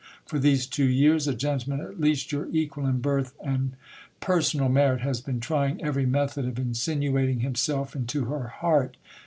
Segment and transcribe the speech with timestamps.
[0.25, 3.73] For these two years, a gentleman, at least your equal in birth and
[4.19, 8.97] per sor.al merit, has been trying every method of insinuating himself into her heart.